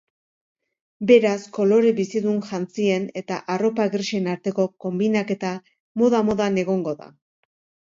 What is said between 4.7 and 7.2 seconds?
konbinaketa moda-modan egongo da.